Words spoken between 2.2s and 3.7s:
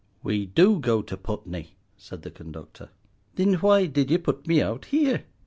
the conductor. "Thin